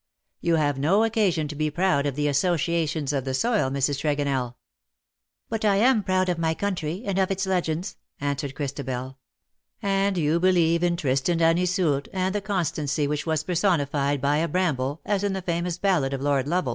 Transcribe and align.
You 0.39 0.55
have 0.55 0.79
no 0.79 1.03
occasion 1.03 1.47
to 1.49 1.55
be 1.55 1.69
proud 1.69 2.07
of 2.07 2.15
the 2.15 2.27
associations 2.27 3.13
of 3.13 3.23
the 3.23 3.35
soil, 3.35 3.69
Mrs. 3.69 3.99
Tregonell.''" 4.01 4.55
But 5.49 5.63
I 5.63 5.75
am 5.75 6.01
proud 6.01 6.27
of 6.27 6.39
my 6.39 6.55
country, 6.55 7.03
and 7.05 7.19
of 7.19 7.29
its 7.29 7.45
legends," 7.45 7.97
answered 8.19 8.55
Christabel. 8.55 9.09
^' 9.09 9.15
And 9.87 10.17
you 10.17 10.39
believe 10.39 10.81
in 10.81 10.95
Tristan 10.97 11.39
and 11.39 11.59
Iseult, 11.59 12.07
and 12.13 12.33
the 12.33 12.41
constancy 12.41 13.05
which 13.07 13.27
was 13.27 13.43
personified 13.43 14.21
by 14.21 14.37
a 14.37 14.47
bramble, 14.47 15.01
as 15.05 15.23
in 15.23 15.33
the 15.33 15.41
famous 15.43 15.77
ballad 15.77 16.13
of 16.13 16.21
Lord 16.23 16.47
Lovel." 16.47 16.69